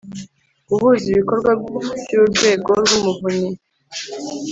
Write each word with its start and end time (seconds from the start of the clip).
guhuza 0.69 1.05
ibikorwa 1.13 1.51
by’urwego 2.01 2.69
rw’umuvunyi. 2.81 3.51